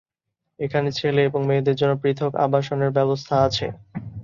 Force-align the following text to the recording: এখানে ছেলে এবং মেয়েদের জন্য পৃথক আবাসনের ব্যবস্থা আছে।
এখানে 0.59 0.89
ছেলে 0.91 1.21
এবং 1.25 1.41
মেয়েদের 1.45 1.75
জন্য 1.75 1.93
পৃথক 2.03 2.31
আবাসনের 2.45 2.91
ব্যবস্থা 2.97 3.35
আছে। 3.47 3.67